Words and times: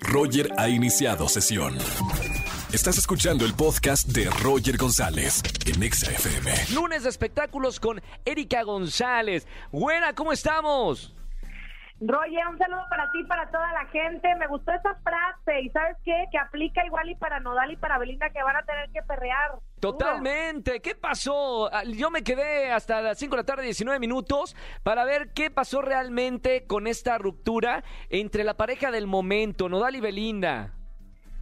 Roger 0.00 0.52
ha 0.56 0.68
iniciado 0.68 1.28
sesión. 1.28 1.76
Estás 2.72 2.98
escuchando 2.98 3.44
el 3.44 3.54
podcast 3.54 4.08
de 4.08 4.28
Roger 4.42 4.76
González 4.76 5.42
en 5.66 5.82
Exa 5.82 6.10
FM. 6.10 6.50
Lunes 6.74 7.02
de 7.04 7.08
espectáculos 7.08 7.80
con 7.80 8.00
Erika 8.24 8.62
González. 8.62 9.46
Buena, 9.72 10.14
¿cómo 10.14 10.32
estamos? 10.32 11.14
Roger, 12.00 12.46
un 12.48 12.58
saludo 12.58 12.84
para 12.88 13.10
ti, 13.10 13.24
para 13.24 13.50
toda 13.50 13.72
la 13.72 13.84
gente. 13.86 14.32
Me 14.36 14.46
gustó 14.46 14.72
esa 14.72 14.94
frase 15.02 15.62
y 15.62 15.70
¿sabes 15.70 15.96
qué? 16.04 16.26
Que 16.30 16.38
aplica 16.38 16.84
igual 16.86 17.10
y 17.10 17.16
para 17.16 17.40
Nodal 17.40 17.72
y 17.72 17.76
para 17.76 17.98
Belinda 17.98 18.30
que 18.30 18.42
van 18.42 18.56
a 18.56 18.62
tener 18.62 18.88
que 18.90 19.02
perrear. 19.02 19.56
Totalmente. 19.80 20.80
¿Qué 20.80 20.94
pasó? 20.94 21.68
Ah, 21.72 21.82
Yo 21.84 22.10
me 22.10 22.22
quedé 22.22 22.70
hasta 22.70 23.02
las 23.02 23.18
5 23.18 23.34
de 23.34 23.42
la 23.42 23.46
tarde, 23.46 23.64
19 23.64 23.98
minutos, 23.98 24.54
para 24.84 25.04
ver 25.04 25.32
qué 25.34 25.50
pasó 25.50 25.82
realmente 25.82 26.66
con 26.66 26.86
esta 26.86 27.18
ruptura 27.18 27.82
entre 28.10 28.44
la 28.44 28.54
pareja 28.54 28.92
del 28.92 29.08
momento, 29.08 29.68
Nodal 29.68 29.96
y 29.96 30.00
Belinda. 30.00 30.74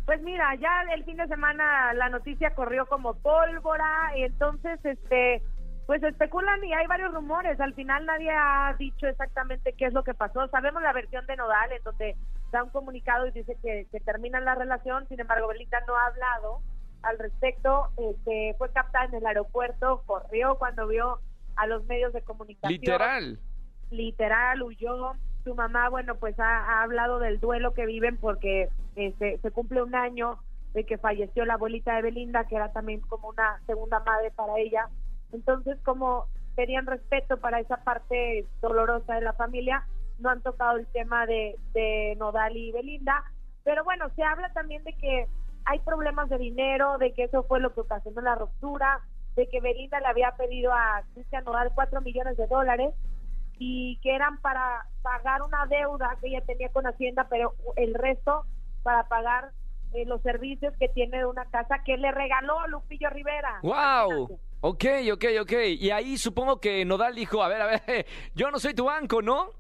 Pues 0.07 0.23
mira, 0.23 0.55
ya 0.55 0.71
el 0.95 1.05
fin 1.05 1.17
de 1.17 1.27
semana 1.27 1.93
la 1.95 2.09
noticia 2.09 2.55
corrió 2.55 2.87
como 2.87 3.15
pólvora, 3.15 4.13
y 4.17 4.23
entonces 4.23 4.79
este 4.85 5.43
pues 5.87 6.03
especulan 6.03 6.63
y 6.65 6.73
hay 6.73 6.87
varios 6.87 7.15
rumores. 7.15 7.61
Al 7.61 7.75
final 7.75 8.05
nadie 8.07 8.31
ha 8.31 8.75
dicho 8.79 9.07
exactamente 9.07 9.73
qué 9.73 9.87
es 9.87 9.93
lo 9.93 10.03
que 10.03 10.15
pasó. 10.15 10.47
Sabemos 10.49 10.83
la 10.83 10.93
versión 10.93 11.25
de 11.27 11.37
Nodal 11.37 11.73
en 11.73 11.83
donde 11.85 12.17
da 12.51 12.65
un 12.65 12.71
comunicado 12.71 13.27
y 13.27 13.31
dice 13.31 13.57
que, 13.63 13.87
que 13.91 14.01
terminan 14.01 14.45
la 14.45 14.55
relación, 14.55 15.07
sin 15.09 15.21
embargo 15.21 15.49
Belinda 15.49 15.79
no 15.87 15.97
ha 15.97 16.07
hablado 16.07 16.61
al 17.03 17.19
respecto. 17.19 17.89
Este, 17.97 18.55
fue 18.59 18.73
captada 18.73 19.07
en 19.07 19.15
el 19.15 19.27
aeropuerto, 19.27 20.03
corrió 20.07 20.57
cuando 20.59 20.89
vio 20.89 21.21
a 21.55 21.67
los 21.67 21.85
medios 21.87 22.13
de 22.13 22.23
comunicación. 22.23 22.81
Literal. 22.81 23.39
literal 23.91 24.63
huyó. 24.63 25.13
Su 25.45 25.55
mamá, 25.55 25.89
bueno, 25.89 26.17
pues 26.17 26.39
ha, 26.41 26.59
ha 26.59 26.83
hablado 26.83 27.21
del 27.21 27.39
duelo 27.39 27.73
que 27.73 27.87
viven 27.87 28.17
porque 28.17 28.69
este, 28.97 29.39
se 29.39 29.51
cumple 29.53 29.81
un 29.81 29.95
año 29.95 30.41
de 30.75 30.85
que 30.85 30.99
falleció 30.99 31.45
la 31.45 31.55
abuelita 31.55 31.95
de 31.95 32.03
Belinda, 32.03 32.45
que 32.49 32.57
era 32.57 32.73
también 32.73 33.01
como 33.03 33.29
una 33.29 33.61
segunda 33.65 34.01
madre 34.01 34.33
para 34.33 34.59
ella. 34.59 34.89
Entonces, 35.37 35.79
como 35.85 36.27
tenían 36.55 36.87
respeto 36.87 37.37
para 37.37 37.61
esa 37.61 37.77
parte 37.85 38.47
dolorosa 38.63 39.15
de 39.15 39.21
la 39.21 39.35
familia, 39.35 39.87
no 40.19 40.31
han 40.31 40.41
tocado 40.41 40.79
el 40.79 40.87
tema 40.87 41.27
de, 41.27 41.57
de 41.75 42.17
Nodal 42.19 42.57
y 42.57 42.73
Belinda. 42.73 43.23
Pero 43.63 43.85
bueno, 43.85 44.07
se 44.17 44.23
habla 44.25 44.51
también 44.55 44.83
de 44.85 44.95
que 44.95 45.27
hay 45.67 45.79
problemas 45.81 46.31
de 46.31 46.39
dinero, 46.39 46.97
de 46.97 47.13
que 47.13 47.25
eso 47.25 47.43
fue 47.43 47.61
lo 47.61 47.75
que 47.75 47.83
ocasionó 47.83 48.23
la 48.23 48.35
ruptura, 48.35 49.01
de 49.35 49.47
que 49.49 49.61
Belinda 49.61 50.01
le 50.01 50.07
había 50.07 50.33
pedido 50.33 50.73
a 50.73 51.03
Cristian 51.13 51.45
Nodal 51.45 51.73
cuatro 51.75 52.01
millones 52.01 52.39
de 52.39 52.47
dólares 52.47 52.95
y 53.59 53.99
que 54.03 54.15
eran 54.15 54.41
para 54.41 54.87
pagar 55.03 55.43
una 55.43 55.67
deuda 55.67 56.17
que 56.21 56.29
ella 56.29 56.41
tenía 56.47 56.71
con 56.71 56.87
Hacienda, 56.87 57.27
pero 57.29 57.55
el 57.77 57.93
resto 57.95 58.47
para 58.83 59.09
pagar 59.09 59.51
eh, 59.97 60.05
los 60.07 60.23
servicios 60.23 60.75
que 60.79 60.89
tiene 60.89 61.19
de 61.19 61.27
una 61.27 61.47
casa 61.47 61.83
que 61.85 61.97
le 61.97 62.13
regaló 62.13 62.67
Lupillo 62.69 63.11
Rivera. 63.11 63.61
¡Wow! 63.63 64.39
Ok, 64.61 64.85
ok, 65.13 65.25
ok. 65.41 65.53
Y 65.79 65.91
ahí 65.91 66.19
supongo 66.19 66.61
que 66.61 66.85
Nodal 66.85 67.15
dijo, 67.15 67.43
a 67.43 67.49
ver, 67.49 67.63
a 67.63 67.67
ver, 67.67 68.07
yo 68.35 68.51
no 68.51 68.59
soy 68.59 68.75
tu 68.75 68.85
banco, 68.85 69.23
¿no? 69.23 69.51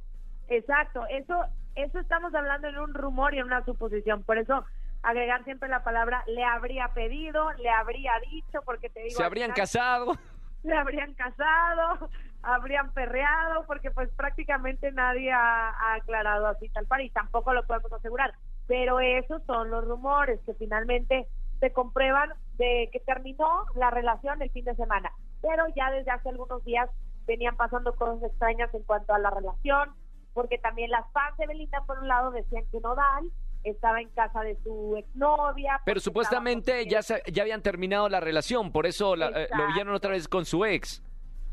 Exacto, 0.49 1.07
eso 1.09 1.45
eso 1.77 1.99
estamos 1.99 2.35
hablando 2.35 2.69
en 2.69 2.79
un 2.79 2.95
rumor 2.95 3.35
y 3.35 3.39
en 3.39 3.45
una 3.45 3.65
suposición, 3.65 4.23
por 4.23 4.39
eso 4.39 4.65
agregar 5.03 5.45
siempre 5.45 5.69
la 5.69 5.85
palabra 5.85 6.25
le 6.27 6.43
habría 6.43 6.89
pedido, 6.89 7.53
le 7.55 7.71
habría 7.71 8.13
dicho, 8.31 8.61
porque 8.65 8.89
te 8.89 9.01
digo... 9.01 9.17
Se 9.17 9.25
habrían 9.25 9.53
final 9.53 9.63
casado. 9.63 10.15
Se 10.63 10.73
habrían 10.73 11.15
casado, 11.15 12.09
habrían 12.43 12.91
perreado, 12.93 13.65
porque 13.67 13.93
pues 13.93 14.11
prácticamente 14.17 14.91
nadie 14.91 15.31
ha, 15.31 15.69
ha 15.69 15.95
aclarado 15.95 16.49
así 16.49 16.69
tal 16.71 16.87
par 16.87 17.03
y 17.03 17.11
tampoco 17.11 17.55
lo 17.55 17.65
podemos 17.67 17.93
asegurar. 17.93 18.35
Pero 18.67 19.01
esos 19.01 19.43
son 19.47 19.71
los 19.71 19.85
rumores 19.85 20.41
que 20.45 20.55
finalmente 20.55 21.27
se 21.61 21.73
comprueban 21.73 22.31
de 22.59 22.89
que 22.93 23.01
terminó 23.01 23.65
la 23.75 23.91
relación 23.91 24.43
el 24.43 24.51
fin 24.51 24.65
de 24.65 24.75
semana. 24.75 25.13
Pero 25.43 25.65
ya 25.75 25.91
desde 25.91 26.11
hace 26.11 26.29
algunos 26.29 26.65
días 26.65 26.91
venían 27.27 27.57
pasando 27.57 27.95
cosas 27.95 28.23
extrañas 28.23 28.73
en 28.75 28.83
cuanto 28.83 29.15
a 29.15 29.19
la 29.19 29.31
relación, 29.31 29.91
porque 30.35 30.59
también 30.59 30.91
las 30.91 31.11
fans 31.13 31.37
de 31.39 31.47
Belinda, 31.47 31.83
por 31.87 31.99
un 31.99 32.09
lado, 32.09 32.31
decían 32.31 32.65
que 32.71 32.81
Nodal 32.81 33.31
estaba 33.65 34.01
en 34.01 34.09
casa 34.11 34.43
de 34.43 34.57
su 34.63 34.97
exnovia. 34.97 35.81
Pero 35.85 35.99
supuestamente 35.99 36.87
ya, 36.87 37.03
se- 37.03 37.23
ya 37.33 37.43
habían 37.43 37.63
terminado 37.63 38.09
la 38.09 38.21
relación, 38.21 38.71
por 38.71 38.87
eso 38.87 39.17
la- 39.17 39.29
eh, 39.29 39.49
lo 39.57 39.67
vieron 39.75 39.95
otra 39.95 40.11
vez 40.13 40.29
con 40.29 40.45
su 40.45 40.65
ex. 40.65 41.03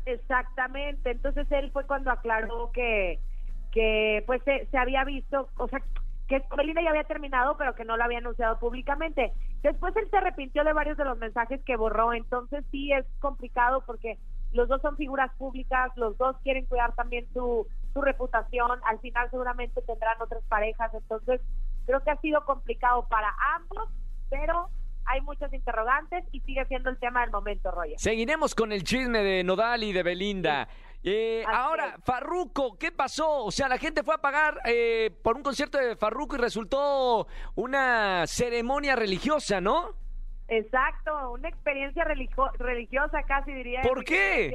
Exactamente, 0.06 1.10
entonces 1.10 1.46
él 1.50 1.70
fue 1.72 1.86
cuando 1.86 2.10
aclaró 2.10 2.70
que, 2.72 3.18
que 3.72 4.22
pues 4.26 4.42
se, 4.44 4.66
se 4.66 4.78
había 4.78 5.02
visto, 5.04 5.48
o 5.56 5.66
sea, 5.68 5.80
que 6.28 6.42
Belinda 6.56 6.82
ya 6.82 6.90
había 6.90 7.04
terminado, 7.04 7.56
pero 7.56 7.74
que 7.74 7.84
no 7.84 7.96
lo 7.96 8.04
había 8.04 8.18
anunciado 8.18 8.58
públicamente. 8.58 9.32
Después 9.62 9.94
él 9.96 10.08
se 10.10 10.16
arrepintió 10.16 10.64
de 10.64 10.72
varios 10.72 10.96
de 10.96 11.04
los 11.04 11.18
mensajes 11.18 11.62
que 11.64 11.76
borró, 11.76 12.12
entonces 12.12 12.64
sí 12.70 12.92
es 12.92 13.04
complicado 13.20 13.82
porque 13.86 14.18
los 14.52 14.68
dos 14.68 14.80
son 14.82 14.96
figuras 14.96 15.30
públicas, 15.36 15.92
los 15.96 16.16
dos 16.16 16.36
quieren 16.42 16.66
cuidar 16.66 16.94
también 16.94 17.26
su, 17.32 17.66
su 17.92 18.00
reputación, 18.00 18.80
al 18.84 19.00
final 19.00 19.28
seguramente 19.30 19.82
tendrán 19.82 20.20
otras 20.22 20.42
parejas, 20.44 20.94
entonces 20.94 21.40
creo 21.86 22.02
que 22.02 22.10
ha 22.10 22.20
sido 22.20 22.44
complicado 22.44 23.06
para 23.08 23.34
ambos, 23.56 23.88
pero 24.30 24.68
hay 25.06 25.20
muchos 25.20 25.52
interrogantes 25.52 26.24
y 26.32 26.40
sigue 26.40 26.64
siendo 26.66 26.88
el 26.90 26.98
tema 26.98 27.22
del 27.22 27.30
momento, 27.30 27.70
Roger. 27.70 27.98
Seguiremos 27.98 28.54
con 28.54 28.72
el 28.72 28.84
chisme 28.84 29.22
de 29.22 29.44
Nodal 29.44 29.82
y 29.82 29.92
de 29.92 30.02
Belinda. 30.02 30.68
Eh, 31.04 31.44
ahora. 31.46 31.96
Farruco, 32.02 32.78
¿qué 32.78 32.90
pasó? 32.90 33.44
O 33.44 33.50
sea, 33.50 33.68
la 33.68 33.76
gente 33.78 34.02
fue 34.02 34.14
a 34.14 34.18
pagar 34.18 34.58
eh, 34.64 35.10
por 35.22 35.36
un 35.36 35.42
concierto 35.42 35.76
de 35.78 35.96
Farruco 35.96 36.36
y 36.36 36.38
resultó 36.38 37.26
una 37.54 38.26
ceremonia 38.26 38.96
religiosa, 38.96 39.60
¿no? 39.60 39.90
Exacto, 40.48 41.32
una 41.32 41.48
experiencia 41.48 42.04
religio- 42.04 42.50
religiosa 42.58 43.22
casi 43.22 43.52
diría. 43.52 43.82
¿Por 43.82 44.04
qué? 44.04 44.52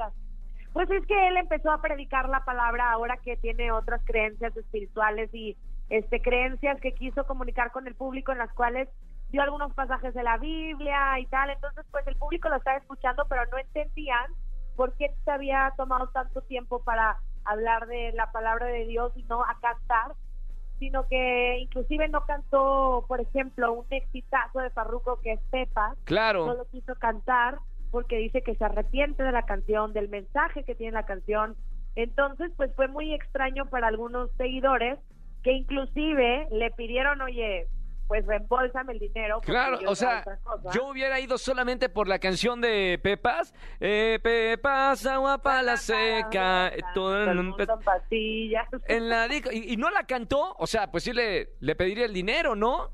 Pues 0.73 0.89
es 0.91 1.05
que 1.07 1.27
él 1.27 1.37
empezó 1.37 1.71
a 1.71 1.81
predicar 1.81 2.29
la 2.29 2.45
palabra 2.45 2.91
ahora 2.91 3.17
que 3.17 3.37
tiene 3.37 3.71
otras 3.71 4.01
creencias 4.05 4.55
espirituales 4.55 5.33
y 5.33 5.57
este 5.89 6.21
creencias 6.21 6.79
que 6.79 6.93
quiso 6.93 7.25
comunicar 7.25 7.71
con 7.71 7.87
el 7.87 7.95
público 7.95 8.31
en 8.31 8.37
las 8.37 8.53
cuales 8.53 8.87
dio 9.31 9.41
algunos 9.41 9.73
pasajes 9.73 10.13
de 10.13 10.21
la 10.23 10.37
Biblia 10.37 11.17
y 11.19 11.25
tal, 11.25 11.49
entonces 11.49 11.83
pues 11.89 12.05
el 12.07 12.15
público 12.15 12.49
lo 12.49 12.57
estaba 12.57 12.77
escuchando 12.77 13.25
pero 13.27 13.45
no 13.51 13.57
entendían 13.57 14.31
por 14.79 14.93
qué 14.93 15.13
se 15.25 15.31
había 15.31 15.73
tomado 15.75 16.07
tanto 16.13 16.41
tiempo 16.43 16.81
para 16.85 17.17
hablar 17.43 17.85
de 17.87 18.13
la 18.13 18.31
palabra 18.31 18.67
de 18.67 18.85
Dios 18.85 19.11
y 19.17 19.23
no 19.23 19.43
a 19.43 19.59
cantar 19.59 20.13
sino 20.77 21.05
que 21.09 21.57
inclusive 21.59 22.07
no 22.07 22.25
cantó, 22.25 23.03
por 23.09 23.19
ejemplo, 23.19 23.73
un 23.73 23.85
exitazo 23.89 24.59
de 24.59 24.69
Farruko 24.69 25.19
que 25.19 25.33
es 25.33 25.41
Pepa, 25.51 25.89
no 25.89 25.95
Claro. 26.05 26.53
lo 26.53 26.65
quiso 26.69 26.95
cantar 26.95 27.57
porque 27.91 28.15
dice 28.15 28.41
que 28.41 28.55
se 28.55 28.63
arrepiente 28.63 29.21
de 29.21 29.33
la 29.33 29.45
canción, 29.45 29.91
del 29.91 30.07
mensaje 30.07 30.63
que 30.63 30.75
tiene 30.75 30.93
la 30.93 31.05
canción. 31.05 31.57
Entonces, 31.95 32.49
pues 32.55 32.73
fue 32.77 32.87
muy 32.87 33.13
extraño 33.13 33.65
para 33.65 33.87
algunos 33.87 34.31
seguidores 34.37 34.97
que 35.43 35.51
inclusive 35.51 36.47
le 36.51 36.71
pidieron, 36.71 37.19
oye, 37.21 37.67
pues 38.09 38.25
reembolsame 38.25 38.93
el 38.93 38.99
dinero. 38.99 39.39
Claro, 39.41 39.77
o 39.87 39.93
sea, 39.93 40.21
otra 40.21 40.37
cosa". 40.37 40.71
yo 40.73 40.87
hubiera 40.87 41.19
ido 41.19 41.37
solamente 41.37 41.89
por 41.89 42.07
la 42.07 42.17
canción 42.17 42.59
de 42.59 42.99
Pepas. 43.01 43.53
Eh, 43.79 44.19
Pepas, 44.23 45.05
agua 45.05 45.37
para 45.37 45.61
la 45.61 45.77
seca. 45.77 46.71
todo 46.95 47.23
el 47.23 47.35
mundo 47.35 47.55
en 47.59 47.79
pastillas. 47.85 48.67
en 48.87 49.09
la 49.09 49.27
y 49.51 49.77
no 49.77 49.91
la 49.91 50.05
cantó, 50.05 50.55
o 50.57 50.65
sea, 50.65 50.89
pues 50.89 51.03
sí 51.03 51.13
le, 51.13 51.49
le 51.59 51.75
pediría 51.75 52.05
el 52.05 52.13
dinero, 52.13 52.55
¿no? 52.55 52.89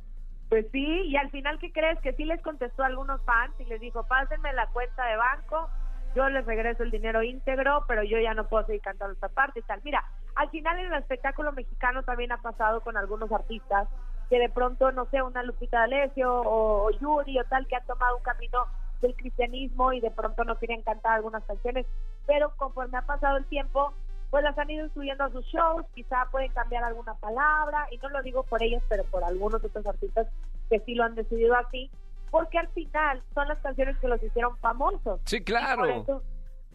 Pues 0.50 0.66
sí, 0.74 0.86
y 0.86 1.16
al 1.16 1.32
final, 1.32 1.60
¿qué 1.60 1.72
crees? 1.72 1.98
Que 2.02 2.12
sí 2.14 2.26
les 2.26 2.42
contestó 2.42 2.84
a 2.84 2.88
algunos 2.88 3.24
fans 3.24 3.54
y 3.60 3.64
les 3.66 3.80
dijo, 3.80 4.06
pásenme 4.08 4.52
la 4.52 4.68
cuenta 4.68 5.06
de 5.06 5.16
banco, 5.16 5.70
yo 6.14 6.28
les 6.28 6.46
regreso 6.46 6.84
el 6.84 6.92
dinero 6.92 7.24
íntegro, 7.24 7.86
pero 7.88 8.04
yo 8.04 8.20
ya 8.20 8.34
no 8.34 8.50
puedo 8.50 8.66
seguir 8.66 8.82
cantando 8.82 9.14
esta 9.14 9.30
parte 9.30 9.60
y 9.62 9.64
tal. 9.64 9.80
Mira, 9.86 10.04
al 10.36 10.50
final 10.50 10.78
en 10.78 10.88
el 10.94 11.00
espectáculo 11.00 11.54
mexicano 11.54 12.04
también 12.04 12.34
ha 12.34 12.42
pasado 12.42 12.82
con 12.82 12.98
algunos 12.98 13.32
artistas 13.32 13.88
que 14.30 14.40
de 14.40 14.50
pronto, 14.50 14.92
no 14.92 15.06
sé, 15.12 15.22
una 15.22 15.44
Lupita 15.44 15.80
D'Alessio 15.82 16.34
o, 16.34 16.88
o 16.88 16.92
Yuri 16.92 17.40
o 17.40 17.44
tal, 17.46 17.68
que 17.68 17.76
han 17.76 17.86
tomado 17.86 18.18
un 18.18 18.24
camino 18.24 18.66
del 19.02 19.16
cristianismo 19.16 19.94
y 19.94 20.00
de 20.02 20.12
pronto 20.12 20.44
no 20.44 20.56
quieren 20.58 20.82
cantar 20.82 21.14
algunas 21.14 21.44
canciones, 21.44 21.86
pero 22.26 22.52
conforme 22.58 22.98
ha 22.98 23.04
pasado 23.04 23.38
el 23.38 23.46
tiempo, 23.46 23.94
pues 24.30 24.44
las 24.44 24.58
han 24.58 24.70
ido 24.70 24.86
incluyendo 24.86 25.24
a 25.24 25.30
sus 25.30 25.46
shows, 25.46 25.86
quizá 25.94 26.28
pueden 26.32 26.52
cambiar 26.52 26.84
alguna 26.84 27.14
palabra, 27.16 27.88
y 27.92 27.98
no 27.98 28.10
lo 28.10 28.22
digo 28.24 28.44
por 28.44 28.62
ellas, 28.64 28.84
pero 28.90 29.04
por 29.06 29.24
algunos 29.24 29.64
otros 29.64 29.86
artistas 29.86 30.28
que 30.70 30.80
sí 30.80 30.96
lo 30.96 31.04
han 31.04 31.16
decidido 31.16 31.56
así, 31.56 31.90
porque 32.32 32.58
al 32.58 32.68
final 32.70 33.22
son 33.34 33.48
las 33.48 33.60
canciones 33.60 33.98
que 34.00 34.08
los 34.08 34.22
hicieron 34.22 34.58
famosos. 34.58 35.22
Sí, 35.26 35.38
Y 35.38 35.44
claro. 35.44 35.82
por 35.82 35.90
eso 35.90 36.24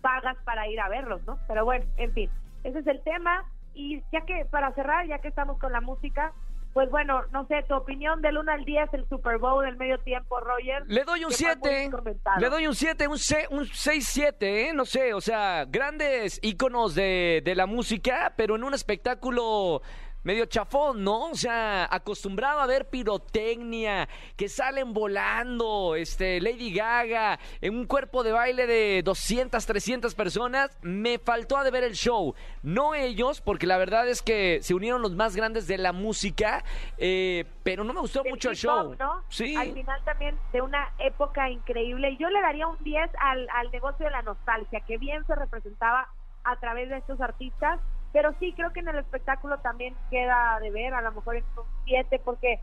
pagas 0.00 0.36
para 0.44 0.66
ir 0.69 0.80
a 0.80 0.88
verlos, 0.88 1.20
¿no? 1.26 1.38
Pero 1.48 1.64
bueno, 1.64 1.84
en 1.96 2.12
fin, 2.12 2.30
ese 2.64 2.78
es 2.78 2.86
el 2.86 3.02
tema. 3.02 3.44
Y 3.75 4.02
ya 4.12 4.22
que, 4.22 4.46
para 4.50 4.72
cerrar, 4.72 5.06
ya 5.06 5.19
que 5.19 5.28
estamos 5.28 5.58
con 5.58 5.72
la 5.72 5.80
música, 5.80 6.32
pues 6.72 6.88
bueno, 6.90 7.22
no 7.32 7.46
sé, 7.46 7.64
tu 7.69 7.75
opinión 7.75 8.22
del 8.22 8.38
1 8.38 8.52
al 8.52 8.64
10, 8.64 8.94
el 8.94 9.08
Super 9.08 9.38
Bowl 9.38 9.64
del 9.64 9.76
medio 9.76 9.99
tiempo, 9.99 10.38
Roger. 10.40 10.84
Le 10.87 11.05
doy 11.05 11.25
un 11.25 11.31
que 11.31 11.37
fue 11.37 11.56
muy 11.56 11.69
7. 11.70 11.90
comentado. 11.90 12.40
Le 12.40 12.49
doy 12.49 12.67
un 12.69 12.75
7, 12.75 13.08
un, 13.08 13.19
se- 13.19 13.46
un 13.50 13.64
6-7, 13.67 14.34
¿eh? 14.40 14.72
No 14.75 14.84
sé, 14.84 15.12
o 15.14 15.20
sea, 15.20 15.64
grandes 15.69 16.38
íconos 16.43 16.94
de, 16.94 17.43
de 17.44 17.55
la 17.55 17.67
música, 17.67 18.34
pero 18.37 18.55
en 18.56 18.62
un 18.64 18.75
espectáculo 18.75 19.82
medio 20.22 20.46
chafón, 20.46 21.02
¿no? 21.02 21.31
O 21.31 21.34
sea, 21.34 21.88
acostumbrado 21.90 22.61
a 22.61 22.67
ver 22.67 22.88
pirotecnia, 22.88 24.08
que 24.37 24.49
salen 24.49 24.93
volando, 24.93 25.94
este, 25.94 26.40
Lady 26.40 26.72
Gaga, 26.72 27.38
en 27.61 27.76
un 27.76 27.87
cuerpo 27.87 28.22
de 28.22 28.32
baile 28.32 28.67
de 28.67 29.02
200, 29.02 29.64
300 29.64 30.14
personas, 30.14 30.76
me 30.82 31.19
faltó 31.19 31.56
a 31.56 31.64
de 31.64 31.70
ver 31.70 31.84
el 31.84 31.94
show. 31.94 32.34
No 32.62 32.94
ellos, 32.94 33.40
porque 33.40 33.67
la 33.67 33.78
verdad 33.78 34.08
es 34.08 34.22
que 34.22 34.61
se 34.62 34.75
unieron 34.75 35.02
los 35.02 35.14
más 35.14 35.37
grandes 35.37 35.67
de 35.67 35.78
la 35.78 35.93
música, 35.93 36.64
eh, 36.99 37.44
pero 37.62 37.84
no 37.84 37.93
me 37.93 38.00
gustó 38.00 38.23
mucho 38.25 38.50
el 38.50 38.56
show. 38.56 38.94
¿no? 38.99 39.23
Sí. 39.28 39.56
Al 39.56 39.73
final 39.73 40.02
también 40.05 40.38
de 40.52 40.61
una 40.61 40.93
época 40.99 41.49
increíble. 41.50 42.16
Yo 42.19 42.28
le 42.28 42.40
daría 42.40 42.66
un 42.66 42.82
10 42.82 43.11
al, 43.19 43.49
al 43.50 43.70
negocio 43.70 44.05
de 44.05 44.11
la 44.11 44.23
nostalgia, 44.23 44.81
que 44.81 44.99
bien 44.99 45.25
se 45.26 45.34
representaba 45.34 46.08
a 46.44 46.56
través 46.56 46.88
de 46.88 46.99
estos 46.99 47.20
artistas 47.20 47.81
pero 48.12 48.34
sí, 48.38 48.52
creo 48.54 48.72
que 48.72 48.80
en 48.80 48.88
el 48.88 48.98
espectáculo 48.98 49.58
también 49.58 49.94
queda 50.10 50.58
de 50.60 50.70
ver, 50.70 50.94
a 50.94 51.02
lo 51.02 51.12
mejor 51.12 51.36
en 51.36 51.44
un 51.56 51.64
7, 51.84 52.20
porque 52.24 52.60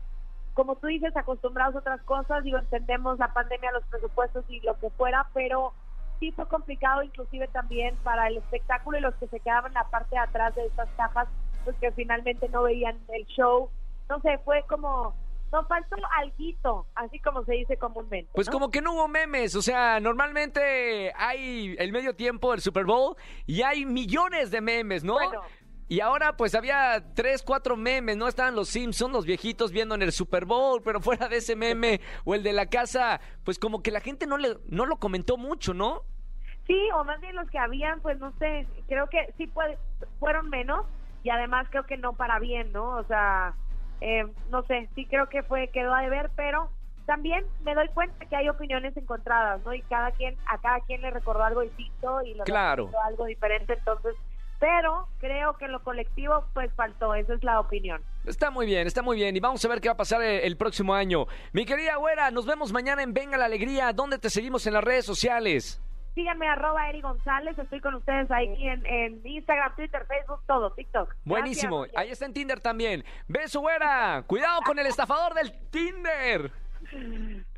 como 0.54 0.74
tú 0.76 0.88
dices, 0.88 1.16
acostumbrados 1.16 1.76
a 1.76 1.78
otras 1.78 2.02
cosas, 2.02 2.42
digo, 2.42 2.58
entendemos 2.58 3.18
la 3.18 3.32
pandemia, 3.32 3.70
los 3.70 3.84
presupuestos 3.84 4.44
y 4.48 4.60
lo 4.60 4.76
que 4.80 4.90
fuera, 4.90 5.26
pero 5.32 5.72
sí 6.18 6.32
fue 6.32 6.48
complicado 6.48 7.02
inclusive 7.04 7.46
también 7.48 7.96
para 8.02 8.26
el 8.26 8.38
espectáculo 8.38 8.98
y 8.98 9.02
los 9.02 9.14
que 9.16 9.28
se 9.28 9.38
quedaban 9.38 9.70
en 9.70 9.74
la 9.74 9.88
parte 9.88 10.16
de 10.16 10.20
atrás 10.20 10.54
de 10.56 10.66
estas 10.66 10.88
cajas, 10.96 11.28
pues 11.64 11.76
que 11.76 11.92
finalmente 11.92 12.48
no 12.48 12.64
veían 12.64 12.98
el 13.08 13.24
show. 13.26 13.70
No 14.08 14.20
sé, 14.20 14.38
fue 14.38 14.64
como 14.68 15.14
no 15.52 15.64
faltó 15.66 15.96
alguito, 16.16 16.86
así 16.94 17.18
como 17.20 17.44
se 17.44 17.54
dice 17.54 17.76
comúnmente. 17.76 18.30
Pues 18.34 18.48
como 18.48 18.70
que 18.70 18.80
no 18.80 18.92
hubo 18.92 19.08
memes, 19.08 19.54
o 19.54 19.62
sea, 19.62 20.00
normalmente 20.00 21.12
hay 21.16 21.74
el 21.78 21.92
medio 21.92 22.14
tiempo 22.14 22.52
del 22.52 22.60
Super 22.60 22.84
Bowl 22.84 23.16
y 23.46 23.62
hay 23.62 23.86
millones 23.86 24.50
de 24.50 24.60
memes, 24.60 25.04
¿no? 25.04 25.14
Bueno. 25.14 25.42
Y 25.90 26.00
ahora 26.00 26.36
pues 26.36 26.54
había 26.54 27.02
tres, 27.14 27.42
cuatro 27.42 27.74
memes, 27.74 28.16
¿no? 28.18 28.28
Estaban 28.28 28.54
los 28.54 28.68
Simpsons, 28.68 29.10
los 29.10 29.24
viejitos 29.24 29.72
viendo 29.72 29.94
en 29.94 30.02
el 30.02 30.12
Super 30.12 30.44
Bowl, 30.44 30.82
pero 30.82 31.00
fuera 31.00 31.28
de 31.28 31.38
ese 31.38 31.56
meme 31.56 32.02
o 32.24 32.34
el 32.34 32.42
de 32.42 32.52
la 32.52 32.66
casa, 32.66 33.20
pues 33.42 33.58
como 33.58 33.82
que 33.82 33.90
la 33.90 34.00
gente 34.00 34.26
no, 34.26 34.36
le, 34.36 34.58
no 34.66 34.84
lo 34.84 34.96
comentó 34.96 35.38
mucho, 35.38 35.72
¿no? 35.72 36.02
Sí, 36.66 36.78
o 36.94 37.02
más 37.04 37.18
bien 37.22 37.34
los 37.34 37.48
que 37.50 37.58
habían, 37.58 38.02
pues 38.02 38.18
no 38.18 38.30
sé, 38.38 38.66
creo 38.86 39.08
que 39.08 39.32
sí 39.38 39.46
puede, 39.46 39.78
fueron 40.20 40.50
menos 40.50 40.84
y 41.22 41.30
además 41.30 41.66
creo 41.70 41.86
que 41.86 41.96
no 41.96 42.12
para 42.12 42.38
bien, 42.38 42.70
¿no? 42.72 42.96
O 42.96 43.04
sea, 43.04 43.54
eh, 44.00 44.24
no 44.50 44.62
sé, 44.64 44.88
sí 44.94 45.06
creo 45.06 45.28
que 45.28 45.42
fue 45.42 45.68
quedó 45.68 45.94
a 45.94 46.02
deber, 46.02 46.30
pero 46.36 46.70
también 47.06 47.44
me 47.64 47.74
doy 47.74 47.88
cuenta 47.88 48.24
que 48.26 48.36
hay 48.36 48.48
opiniones 48.48 48.96
encontradas, 48.96 49.64
¿no? 49.64 49.72
Y 49.74 49.82
cada 49.82 50.10
quien, 50.12 50.36
a 50.46 50.58
cada 50.58 50.80
quien 50.80 51.00
le 51.00 51.10
recordó 51.10 51.42
algo 51.42 51.62
distinto 51.62 52.20
y 52.22 52.34
le 52.34 52.42
Claro. 52.44 52.86
recordó 52.86 53.02
algo 53.04 53.24
diferente, 53.24 53.72
entonces, 53.74 54.14
pero 54.60 55.06
creo 55.18 55.56
que 55.56 55.66
en 55.66 55.72
lo 55.72 55.82
colectivo, 55.82 56.44
pues 56.52 56.70
faltó, 56.74 57.14
esa 57.14 57.32
es 57.34 57.42
la 57.44 57.60
opinión. 57.60 58.02
Está 58.26 58.50
muy 58.50 58.66
bien, 58.66 58.86
está 58.86 59.02
muy 59.02 59.16
bien. 59.16 59.34
Y 59.36 59.40
vamos 59.40 59.64
a 59.64 59.68
ver 59.68 59.80
qué 59.80 59.88
va 59.88 59.94
a 59.94 59.96
pasar 59.96 60.20
el, 60.20 60.40
el 60.40 60.56
próximo 60.56 60.94
año. 60.94 61.26
Mi 61.52 61.64
querida 61.64 61.96
güera, 61.96 62.30
nos 62.30 62.44
vemos 62.44 62.72
mañana 62.72 63.02
en 63.02 63.14
Venga 63.14 63.38
la 63.38 63.44
Alegría. 63.46 63.92
¿Dónde 63.92 64.18
te 64.18 64.28
seguimos 64.30 64.66
en 64.66 64.74
las 64.74 64.84
redes 64.84 65.06
sociales? 65.06 65.80
Síganme 66.18 66.48
arroba 66.48 66.88
Eri 66.88 67.00
González, 67.00 67.56
estoy 67.56 67.80
con 67.80 67.94
ustedes 67.94 68.28
ahí 68.32 68.52
en, 68.58 68.84
en 68.86 69.24
Instagram, 69.24 69.76
Twitter, 69.76 70.04
Facebook, 70.08 70.40
todo, 70.48 70.72
TikTok. 70.72 71.14
Buenísimo. 71.24 71.82
Gracias. 71.82 71.96
Ahí 71.96 72.10
está 72.10 72.26
en 72.26 72.34
Tinder 72.34 72.58
también. 72.58 73.04
Beso, 73.28 73.60
güera. 73.60 74.24
Cuidado 74.26 74.60
con 74.62 74.80
el 74.80 74.86
estafador 74.88 75.34
del 75.34 75.52
Tinder. 75.70 76.50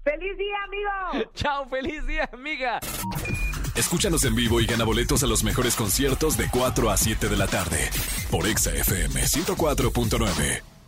¡Feliz 0.04 0.36
día, 0.36 0.56
amigo! 0.66 1.30
Chao, 1.34 1.70
feliz 1.70 2.06
día, 2.06 2.28
amiga. 2.30 2.80
Escúchanos 3.76 4.26
en 4.26 4.34
vivo 4.34 4.60
y 4.60 4.66
gana 4.66 4.84
boletos 4.84 5.24
a 5.24 5.26
los 5.26 5.42
mejores 5.42 5.74
conciertos 5.74 6.36
de 6.36 6.50
4 6.50 6.90
a 6.90 6.98
7 6.98 7.30
de 7.30 7.36
la 7.38 7.46
tarde 7.46 7.88
por 8.30 8.46
Exa 8.46 8.74
FM 8.74 9.22
104.9. 9.22 10.79